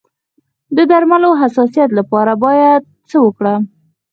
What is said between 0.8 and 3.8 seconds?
درملو د حساسیت لپاره باید څه وکړم؟